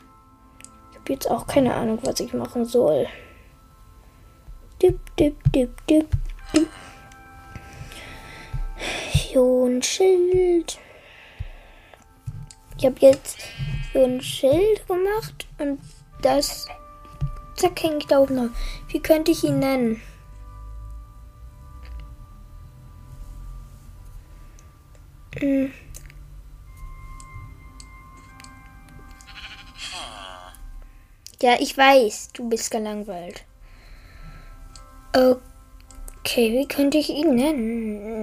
Ich 0.91 0.97
habe 0.97 1.13
jetzt 1.13 1.29
auch 1.29 1.45
keine 1.45 1.75
Ahnung, 1.75 1.99
was 2.01 2.19
ich 2.19 2.33
machen 2.33 2.65
soll. 2.65 3.07
Dip, 4.81 4.99
dip, 5.15 5.37
dip, 5.51 5.87
dip, 5.87 6.09
dip. 6.53 6.67
So 9.31 9.65
ein 9.67 9.81
Schild. 9.83 10.79
Ich 12.77 12.85
habe 12.85 12.95
jetzt 12.99 13.37
so 13.93 14.03
ein 14.03 14.21
Schild 14.21 14.87
gemacht 14.87 15.47
und 15.59 15.79
das 16.23 16.67
ich 17.99 18.07
da 18.07 18.19
oben 18.19 18.35
noch. 18.35 18.49
Wie 18.89 18.99
könnte 18.99 19.31
ich 19.31 19.43
ihn 19.43 19.59
nennen? 19.59 20.01
Hm. 25.37 25.71
Ja, 31.41 31.55
ich 31.59 31.75
weiß, 31.75 32.33
du 32.33 32.47
bist 32.47 32.69
gelangweilt. 32.69 33.45
Okay, 35.13 36.51
wie 36.53 36.67
könnte 36.67 36.99
ich 36.99 37.09
ihn 37.09 37.33
nennen? 37.33 38.20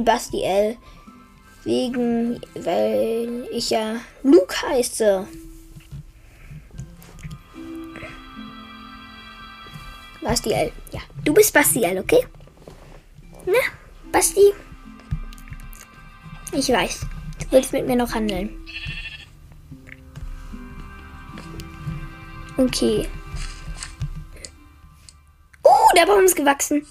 Ich 0.00 0.02
nenne 0.02 0.02
ihn 0.02 0.04
Bastiel. 0.04 0.78
Wegen, 1.64 2.40
weil 2.54 3.46
ich 3.52 3.68
ja 3.68 3.96
Luke 4.22 4.54
heiße. 4.62 5.26
Bastiel. 10.22 10.72
Ja, 10.92 11.00
du 11.24 11.34
bist 11.34 11.52
Bastiel, 11.52 11.98
okay? 11.98 12.26
Na, 13.44 13.58
Basti? 14.10 14.54
Ich 16.52 16.68
weiß. 16.68 17.00
Du 17.40 17.52
willst 17.52 17.72
mit 17.72 17.86
mir 17.86 17.96
noch 17.96 18.14
handeln. 18.14 18.56
Okay. 22.56 23.06
Oh, 25.62 25.94
der 25.94 26.06
Baum 26.06 26.24
ist 26.24 26.36
gewachsen. 26.36 26.86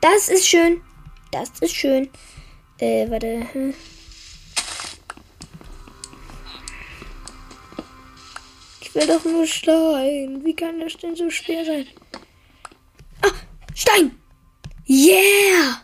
Das 0.00 0.28
ist 0.28 0.46
schön. 0.46 0.82
Das 1.32 1.50
ist 1.60 1.74
schön. 1.74 2.10
Äh, 2.78 3.10
warte. 3.10 3.46
Hm. 3.52 3.74
Ich 8.80 8.94
will 8.94 9.06
doch 9.06 9.24
nur 9.24 9.46
Stein. 9.46 10.44
Wie 10.44 10.54
kann 10.54 10.80
das 10.80 10.96
denn 10.96 11.16
so 11.16 11.30
schwer 11.30 11.64
sein? 11.64 11.86
Stein! 13.74 14.12
Yeah! 14.86 15.82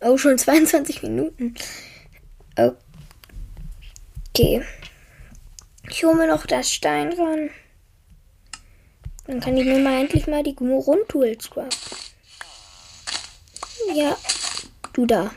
Oh, 0.00 0.18
schon 0.18 0.36
22 0.36 1.02
Minuten. 1.02 1.54
Okay. 2.56 4.62
Ich 5.88 6.04
hole 6.04 6.16
mir 6.16 6.26
noch 6.26 6.46
das 6.46 6.70
Stein 6.70 7.12
ran. 7.12 7.50
Dann 9.26 9.40
kann 9.40 9.56
ich 9.56 9.64
mir 9.64 9.78
mal 9.78 10.00
endlich 10.00 10.26
mal 10.26 10.42
die 10.42 10.54
Grundtools 10.54 11.50
craften. 11.50 12.03
Ja, 13.92 14.16
du 14.92 15.04
da. 15.06 15.30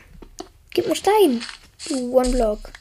Gib 0.70 0.86
mir 0.88 0.96
Stein. 0.96 1.42
Du 1.88 2.16
One 2.16 2.30
Block. 2.30 2.72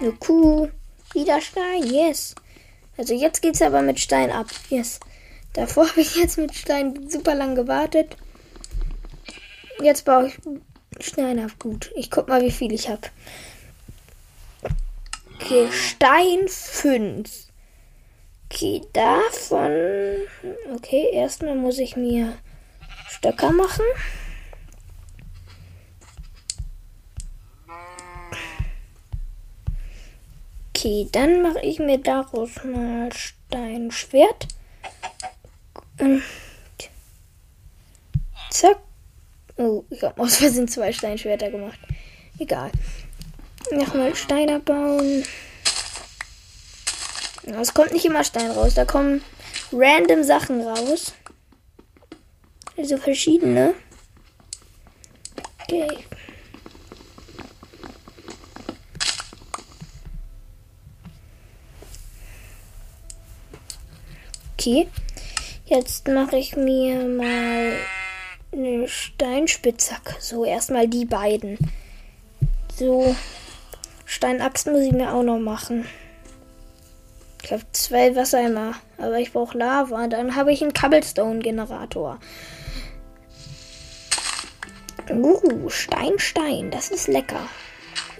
Eine 0.00 0.12
Kuh. 0.12 0.68
Wieder 1.12 1.40
Stein. 1.40 1.84
Yes. 1.84 2.34
Also 2.96 3.14
jetzt 3.14 3.40
geht's 3.42 3.62
aber 3.62 3.82
mit 3.82 3.98
Stein 3.98 4.30
ab. 4.30 4.48
Yes. 4.68 5.00
Davor 5.52 5.88
habe 5.88 6.00
ich 6.00 6.16
jetzt 6.16 6.38
mit 6.38 6.54
Stein 6.54 7.08
super 7.08 7.34
lang 7.34 7.54
gewartet. 7.54 8.16
Jetzt 9.80 10.04
baue 10.04 10.28
ich 10.28 10.38
Stein 11.04 11.38
ab. 11.38 11.52
Gut. 11.58 11.90
Ich 11.96 12.10
guck 12.10 12.28
mal, 12.28 12.42
wie 12.42 12.50
viel 12.50 12.72
ich 12.72 12.88
habe. 12.88 13.08
Okay, 15.40 15.70
Stein 15.70 16.48
5. 16.48 17.48
Okay, 18.50 18.82
davon. 18.92 19.72
Okay, 20.74 21.10
erstmal 21.12 21.54
muss 21.54 21.78
ich 21.78 21.96
mir 21.96 22.34
Stöcker 23.08 23.52
machen. 23.52 23.84
Okay, 30.70 31.08
dann 31.12 31.42
mache 31.42 31.60
ich 31.60 31.78
mir 31.78 31.98
daraus 31.98 32.50
mal 32.64 33.12
Steinschwert. 33.12 34.48
Und 35.98 36.22
zack. 38.50 38.78
Oh, 39.56 39.84
ich 39.90 40.02
habe 40.02 40.20
aus 40.20 40.36
Versehen 40.36 40.68
zwei 40.68 40.92
Steinschwerter 40.92 41.50
gemacht. 41.50 41.78
Egal. 42.38 42.70
Nochmal 43.70 44.14
Stein 44.14 44.50
abbauen. 44.50 45.24
Es 47.60 47.74
kommt 47.74 47.92
nicht 47.92 48.04
immer 48.04 48.24
Stein 48.24 48.50
raus. 48.50 48.74
Da 48.74 48.84
kommen 48.84 49.22
random 49.72 50.22
Sachen 50.24 50.62
raus. 50.62 51.14
Also 52.76 52.96
verschiedene. 52.96 53.74
Okay. 55.62 55.88
Okay. 64.54 64.88
Jetzt 65.66 66.08
mache 66.08 66.36
ich 66.36 66.56
mir 66.56 67.04
mal 67.04 67.76
eine 68.52 68.88
Steinspitzhacke. 68.88 70.16
So, 70.20 70.44
erstmal 70.44 70.88
die 70.88 71.04
beiden. 71.04 71.58
So. 72.76 73.14
Steinaxt 74.18 74.66
muss 74.66 74.80
ich 74.80 74.90
mir 74.90 75.12
auch 75.12 75.22
noch 75.22 75.38
machen. 75.38 75.86
Ich 77.44 77.52
habe 77.52 77.62
zwei 77.70 78.16
Wassereimer, 78.16 78.74
aber 78.96 79.20
ich 79.20 79.32
brauche 79.32 79.56
Lava. 79.56 80.08
Dann 80.08 80.34
habe 80.34 80.52
ich 80.52 80.60
einen 80.60 80.72
Cobblestone-Generator. 80.72 82.18
Uh, 85.08 85.70
Stein, 85.70 86.18
Stein. 86.18 86.72
Das 86.72 86.90
ist 86.90 87.06
lecker. 87.06 87.48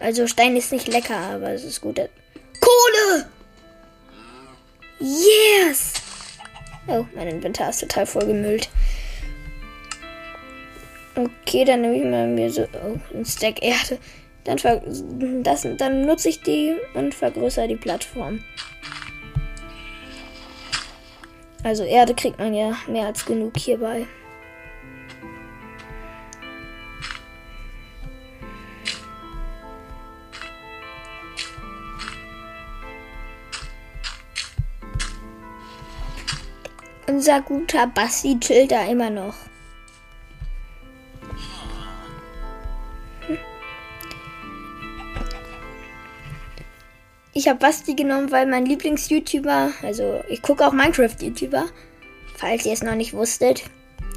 Also 0.01 0.29
Stein 0.29 0.57
ist 0.57 0.71
nicht 0.71 0.87
lecker, 0.87 1.17
aber 1.17 1.51
es 1.51 1.65
ist 1.65 1.81
gut. 1.81 1.97
Kohle! 1.97 3.29
Yes! 5.01 5.95
Oh, 6.87 7.07
mein 7.17 7.27
Inventar 7.27 7.71
ist 7.71 7.81
total 7.81 8.07
vollgemüllt. 8.07 8.69
Okay, 11.17 11.65
dann 11.65 11.81
nehme 11.81 11.97
ich 11.97 12.05
mal 12.05 12.29
mir 12.29 12.53
so 12.53 12.63
oh, 12.63 13.01
ein 13.13 13.25
Stack 13.25 13.65
Erde. 13.65 13.99
Dann, 14.45 14.57
das, 15.43 15.67
dann 15.77 16.07
nutze 16.07 16.31
ich 16.31 16.43
die 16.43 16.77
und 16.95 17.15
vergrößere 17.15 17.69
die 17.69 17.77
Plattform. 17.77 18.41
Also 21.65 21.85
Erde 21.85 22.15
kriegt 22.15 22.39
man 22.39 22.55
ja 22.55 22.77
mehr 22.87 23.07
als 23.07 23.27
genug 23.27 23.57
hierbei. 23.59 24.07
Unser 37.07 37.41
guter 37.41 37.87
Basti 37.89 38.39
chillt 38.39 38.71
da 38.71 38.87
immer 38.87 39.11
noch. 39.11 39.48
Ich 47.39 47.47
habe 47.47 47.61
Basti 47.61 47.95
genommen, 47.95 48.33
weil 48.33 48.47
mein 48.47 48.67
Lieblings-YouTuber, 48.67 49.71
also 49.85 50.25
ich 50.29 50.43
gucke 50.43 50.67
auch 50.67 50.73
Minecraft-YouTuber, 50.73 51.67
falls 52.35 52.67
ihr 52.67 52.73
es 52.73 52.83
noch 52.83 52.97
nicht 52.97 53.13
wusstet. 53.13 53.63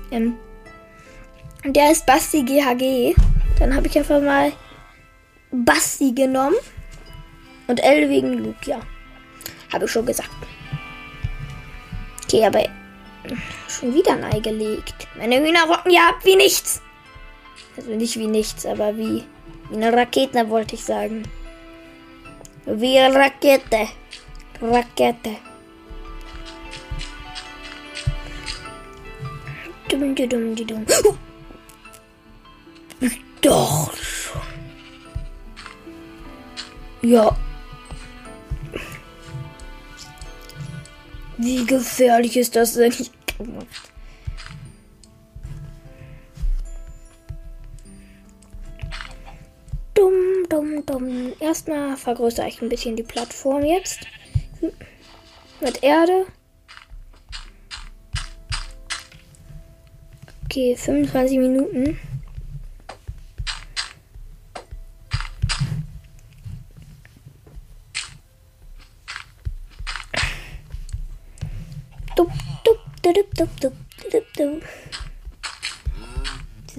Ähm, 0.09 0.37
der 1.63 1.91
ist 1.91 2.07
Basti 2.07 2.41
GHG. 2.41 3.13
Dann 3.59 3.75
habe 3.75 3.85
ich 3.85 3.95
einfach 3.95 4.19
mal 4.19 4.51
Basti 5.51 6.13
genommen. 6.13 6.55
Und 7.67 7.83
L 7.83 8.09
wegen 8.09 8.39
Luke, 8.39 8.65
ja. 8.65 8.79
Habe 9.71 9.85
ich 9.85 9.91
schon 9.91 10.07
gesagt. 10.07 10.31
Okay, 12.23 12.43
aber 12.43 12.63
Schon 13.67 13.93
wieder 13.93 14.13
ein 14.13 14.23
Ei 14.23 14.39
gelegt. 14.39 15.07
Meine 15.15 15.39
Hühner 15.39 15.67
rocken 15.67 15.91
ja 15.91 16.09
ab 16.09 16.21
wie 16.23 16.37
nichts. 16.37 16.81
Also 17.77 17.91
nicht 17.91 18.17
wie 18.17 18.25
nichts, 18.25 18.65
aber 18.65 18.97
wie, 18.97 19.23
wie 19.69 19.75
eine 19.75 19.93
Rakete, 19.93 20.49
wollte 20.49 20.73
ich 20.73 20.83
sagen. 20.83 21.21
Wie 22.65 22.97
Rakete. 22.97 23.87
Rakete. 24.61 25.35
Dumm, 29.89 30.15
die 30.15 30.27
dumm. 30.65 30.85
Doch. 33.41 33.91
Ja. 37.03 37.35
Wie 41.37 41.65
gefährlich 41.65 42.37
ist 42.37 42.55
das 42.55 42.73
denn? 42.73 42.93
Dumm. 51.01 51.33
Erstmal 51.39 51.97
vergrößere 51.97 52.47
ich 52.47 52.61
ein 52.61 52.69
bisschen 52.69 52.95
die 52.95 53.03
Plattform 53.03 53.63
jetzt. 53.63 53.99
Mit 55.59 55.83
Erde. 55.83 56.25
Okay, 60.45 60.75
25 60.75 61.37
Minuten. 61.37 61.97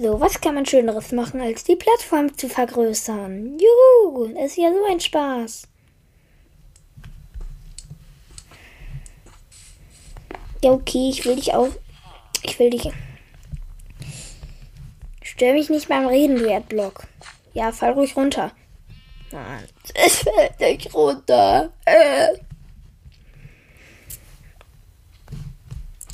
So, 0.03 0.19
was 0.19 0.41
kann 0.41 0.55
man 0.55 0.65
Schöneres 0.65 1.13
machen, 1.13 1.39
als 1.39 1.63
die 1.63 1.77
Plattform 1.77 2.37
zu 2.37 2.49
vergrößern? 2.49 3.57
Juhu, 3.57 4.25
ist 4.37 4.57
ja 4.57 4.69
so 4.69 4.83
ein 4.91 4.99
Spaß. 4.99 5.65
Ja, 10.61 10.71
okay, 10.71 11.07
ich 11.09 11.23
will 11.23 11.37
dich 11.37 11.53
auch. 11.53 11.69
Ich 12.41 12.59
will 12.59 12.69
dich. 12.69 12.91
Stör 15.21 15.53
mich 15.53 15.69
nicht 15.69 15.87
beim 15.87 16.05
Reden, 16.05 16.35
du 16.35 16.47
Erdblock. 16.47 17.07
Ja, 17.53 17.71
fall 17.71 17.93
ruhig 17.93 18.17
runter. 18.17 18.51
Nein, 19.31 19.69
es 19.93 20.17
fällt 20.17 20.59
nicht 20.59 20.93
runter. 20.93 21.71
Äh. 21.85 22.27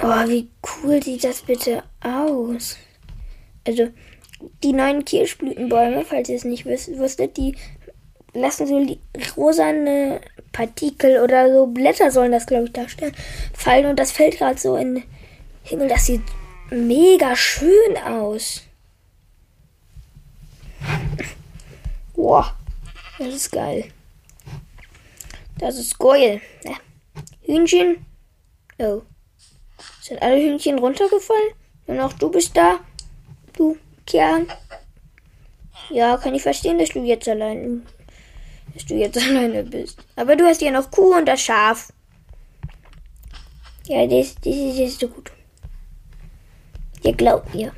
Oh, 0.03 0.27
wie 0.27 0.47
cool 0.83 1.01
sieht 1.01 1.23
das 1.23 1.41
bitte 1.41 1.81
aus. 2.01 2.77
Also, 3.69 3.89
die 4.63 4.73
neuen 4.73 5.05
Kirschblütenbäume, 5.05 6.03
falls 6.03 6.27
ihr 6.27 6.35
es 6.35 6.43
nicht 6.43 6.65
wusstet, 6.65 7.37
die 7.37 7.55
lassen 8.33 8.65
so 8.65 8.83
rosane 9.37 10.21
Partikel 10.51 11.21
oder 11.21 11.53
so 11.53 11.67
Blätter 11.67 12.09
sollen 12.09 12.31
das, 12.31 12.47
glaube 12.47 12.65
ich, 12.65 12.73
darstellen, 12.73 13.13
fallen 13.53 13.85
und 13.85 13.99
das 13.99 14.11
fällt 14.11 14.39
gerade 14.39 14.59
so 14.59 14.75
in 14.75 14.95
den 14.95 15.03
Himmel. 15.61 15.87
Das 15.87 16.07
sieht 16.07 16.23
mega 16.71 17.35
schön 17.35 17.97
aus. 18.03 18.63
Boah, 22.15 22.55
das 23.19 23.35
ist 23.35 23.51
geil. 23.51 23.85
Das 25.59 25.77
ist 25.77 25.99
geil. 25.99 26.41
Ja. 26.63 26.73
Hühnchen. 27.41 28.03
Oh. 28.79 29.03
Sind 30.01 30.23
alle 30.23 30.37
Hühnchen 30.37 30.79
runtergefallen? 30.79 31.53
Und 31.85 31.99
auch 31.99 32.13
du 32.13 32.31
bist 32.31 32.57
da? 32.57 32.79
Du 33.59 33.77
Kern? 34.05 34.47
Ja, 35.89 36.15
kann 36.15 36.33
ich 36.33 36.41
verstehen, 36.41 36.79
dass 36.79 36.89
du 36.89 37.03
jetzt 37.03 37.27
allein, 37.27 37.85
dass 38.73 38.85
du 38.85 38.95
jetzt 38.95 39.17
alleine 39.21 39.63
bist. 39.63 39.99
Aber 40.15 40.37
du 40.37 40.45
hast 40.45 40.61
ja 40.61 40.71
noch 40.71 40.89
Kuh 40.89 41.13
und 41.17 41.25
das 41.25 41.41
Schaf. 41.41 41.91
Ja, 43.85 44.07
das, 44.07 44.35
das, 44.35 44.55
ist, 44.55 44.79
ist 44.79 44.99
so 45.01 45.09
gut. 45.09 45.31
Ja, 47.03 47.11
glaubt 47.11 47.53
mir. 47.53 47.73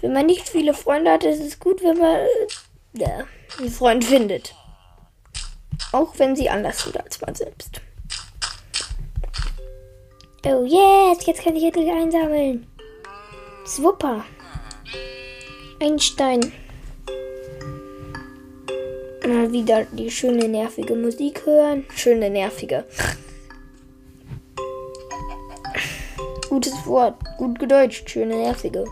Wenn 0.00 0.14
man 0.14 0.24
nicht 0.24 0.48
viele 0.48 0.72
Freunde 0.72 1.10
hat, 1.10 1.24
ist 1.24 1.40
es 1.40 1.58
gut, 1.58 1.82
wenn 1.82 1.98
man 1.98 2.20
ja, 2.94 3.24
einen 3.58 3.70
Freund 3.70 4.04
findet. 4.04 4.54
Auch 5.92 6.18
wenn 6.18 6.34
sie 6.34 6.48
anders 6.48 6.82
sind 6.82 6.98
als 6.98 7.20
man 7.20 7.34
selbst. 7.34 7.82
Oh 10.46 10.64
yes, 10.64 11.26
jetzt 11.26 11.42
kann 11.42 11.56
ich 11.56 11.64
endlich 11.64 11.90
einsammeln. 11.90 12.66
Super. 13.66 14.24
Ein 15.80 15.98
Stein. 15.98 16.52
Mal 19.26 19.50
wieder 19.50 19.84
die 19.90 20.08
schöne, 20.08 20.46
nervige 20.46 20.94
Musik 20.94 21.44
hören. 21.44 21.84
Schöne, 21.94 22.30
nervige. 22.30 22.84
Gutes 26.48 26.86
Wort. 26.86 27.16
Gut 27.38 27.58
gedeutscht. 27.58 28.08
Schöne, 28.08 28.36
nervige. 28.36 28.84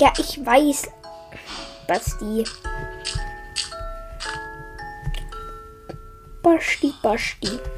Ja, 0.00 0.12
ich 0.16 0.46
weiß, 0.46 0.88
Basti. 1.88 2.44
Basti, 6.42 6.94
Basti. 7.02 7.77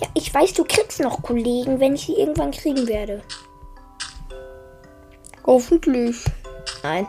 Ja, 0.00 0.08
ich 0.14 0.32
weiß, 0.32 0.52
du 0.54 0.64
kriegst 0.64 1.00
noch 1.00 1.22
Kollegen, 1.22 1.80
wenn 1.80 1.94
ich 1.94 2.06
sie 2.06 2.14
irgendwann 2.14 2.50
kriegen 2.50 2.86
werde. 2.86 3.22
Hoffentlich. 5.46 6.24
Nein. 6.82 7.06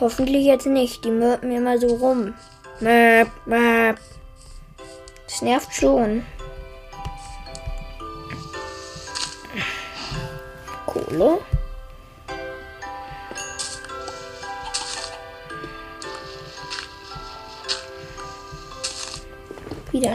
Hoffentlich 0.00 0.46
jetzt 0.46 0.66
nicht. 0.66 1.04
Die 1.04 1.10
mörten 1.10 1.48
mir 1.48 1.60
mal 1.60 1.78
so 1.78 1.88
rum. 1.96 2.34
Möp. 2.80 3.28
Das 5.26 5.42
nervt 5.42 5.74
schon. 5.74 6.24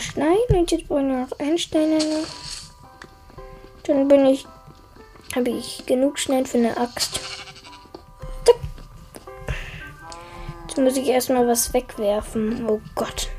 Stein 0.06 0.38
und 0.50 0.72
jetzt 0.72 0.88
brauche 0.88 1.02
ich 1.02 1.06
noch 1.06 1.40
einen 1.40 1.58
Stein. 1.58 2.02
Dann 3.84 4.08
bin 4.08 4.26
ich, 4.26 4.46
habe 5.36 5.50
ich 5.50 5.86
genug 5.86 6.20
Stein 6.20 6.46
für 6.46 6.58
eine 6.58 6.78
Axt. 6.78 7.20
Jetzt 10.68 10.78
muss 10.78 10.98
ich 10.98 11.08
erstmal 11.08 11.48
was 11.48 11.74
wegwerfen. 11.74 12.70
Oh 12.70 12.82
Gott. 12.96 13.30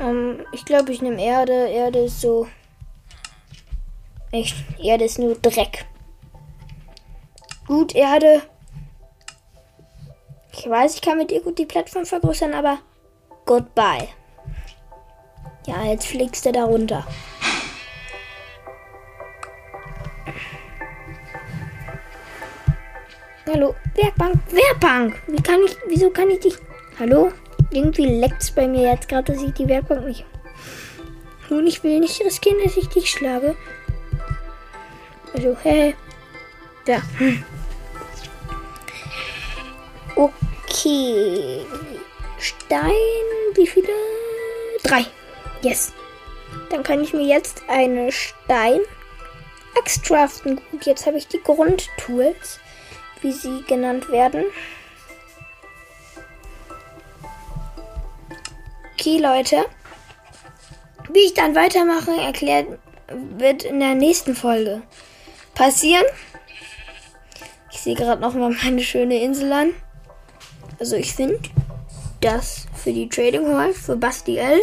Ähm, 0.00 0.44
ich 0.52 0.64
glaube, 0.64 0.92
ich 0.92 1.00
nehme 1.00 1.22
Erde. 1.22 1.68
Erde 1.68 2.00
ist 2.00 2.20
so. 2.20 2.46
Echt, 4.30 4.54
Erde 4.82 5.04
ist 5.04 5.18
nur 5.18 5.34
Dreck. 5.36 5.86
Gut, 7.66 7.94
Erde. 7.94 8.42
Ich 10.52 10.68
weiß, 10.68 10.96
ich 10.96 11.00
kann 11.00 11.18
mit 11.18 11.30
dir 11.30 11.40
gut 11.40 11.58
die 11.58 11.66
Plattform 11.66 12.04
vergrößern, 12.04 12.52
aber 12.52 12.78
goodbye. 13.46 14.08
Ja, 15.66 15.82
jetzt 15.84 16.06
fliegst 16.06 16.44
du 16.44 16.52
da 16.52 16.64
runter. 16.64 17.06
Hallo, 23.46 23.74
Werkbank, 23.94 24.40
Werkbank. 24.50 25.22
Wie 25.26 25.42
kann 25.42 25.60
ich, 25.64 25.76
wieso 25.88 26.10
kann 26.10 26.28
ich 26.28 26.40
dich? 26.40 26.54
Hallo? 26.98 27.32
Irgendwie 27.70 28.06
leckt 28.06 28.42
es 28.42 28.50
bei 28.50 28.68
mir 28.68 28.90
jetzt 28.90 29.08
gerade, 29.08 29.32
dass 29.32 29.42
ich 29.42 29.52
die 29.54 29.68
Werkbank 29.68 30.04
nicht. 30.04 30.26
Und 31.48 31.66
ich 31.66 31.82
will 31.82 32.00
nicht 32.00 32.20
riskieren, 32.20 32.58
dass 32.62 32.76
ich 32.76 32.88
dich 32.88 33.08
schlage. 33.08 33.56
Also, 35.32 35.56
hä? 35.62 35.94
Da. 36.84 37.00
Okay. 40.16 41.64
Stein, 42.38 42.92
wie 43.54 43.66
viele? 43.66 43.88
Drei. 44.82 45.06
Yes. 45.64 45.94
Dann 46.68 46.82
kann 46.82 47.02
ich 47.02 47.14
mir 47.14 47.24
jetzt 47.24 47.62
eine 47.68 48.12
Stein 48.12 48.80
Axt 49.78 50.04
craften. 50.04 50.60
Gut, 50.70 50.84
jetzt 50.84 51.06
habe 51.06 51.16
ich 51.16 51.26
die 51.26 51.40
Grundtools, 51.42 52.60
wie 53.22 53.32
sie 53.32 53.62
genannt 53.66 54.10
werden. 54.10 54.44
Okay, 58.92 59.18
Leute. 59.18 59.64
Wie 61.10 61.20
ich 61.20 61.34
dann 61.34 61.54
weitermache, 61.54 62.12
erklärt 62.12 62.66
wird 63.36 63.64
in 63.64 63.80
der 63.80 63.94
nächsten 63.94 64.34
Folge 64.34 64.82
passieren. 65.54 66.04
Ich 67.72 67.78
sehe 67.80 67.94
gerade 67.94 68.20
noch 68.20 68.34
mal 68.34 68.50
meine 68.50 68.82
schöne 68.82 69.22
Insel 69.22 69.50
an. 69.52 69.74
Also 70.78 70.96
ich 70.96 71.14
finde 71.14 71.40
das 72.20 72.66
für 72.74 72.92
die 72.92 73.08
Trading 73.08 73.46
Hall, 73.46 73.72
für 73.72 73.96
Basti 73.96 74.36
L. 74.36 74.60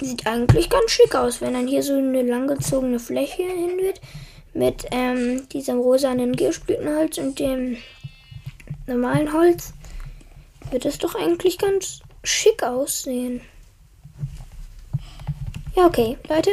Sieht 0.00 0.26
eigentlich 0.26 0.70
ganz 0.70 0.90
schick 0.90 1.14
aus, 1.14 1.40
wenn 1.40 1.54
dann 1.54 1.66
hier 1.66 1.82
so 1.82 1.94
eine 1.94 2.22
langgezogene 2.22 3.00
Fläche 3.00 3.42
hin 3.42 3.78
wird. 3.78 4.00
Mit 4.54 4.86
ähm, 4.90 5.48
diesem 5.48 5.78
rosanen 5.80 6.34
Gierblütenholz 6.34 7.18
und 7.18 7.38
dem 7.38 7.76
normalen 8.86 9.32
Holz. 9.32 9.72
Wird 10.70 10.84
es 10.84 10.98
doch 10.98 11.14
eigentlich 11.14 11.58
ganz 11.58 12.00
schick 12.22 12.62
aussehen. 12.62 13.40
Ja, 15.74 15.86
okay, 15.86 16.18
Leute. 16.28 16.50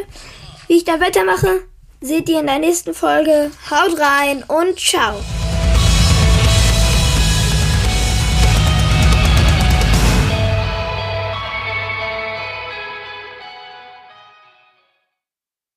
Wie 0.67 0.77
ich 0.77 0.83
da 0.83 0.99
weitermache, 0.99 1.63
seht 2.01 2.29
ihr 2.29 2.39
in 2.39 2.47
der 2.47 2.59
nächsten 2.59 2.93
Folge. 2.93 3.51
Haut 3.69 3.99
rein 3.99 4.43
und 4.43 4.79
ciao. 4.79 5.15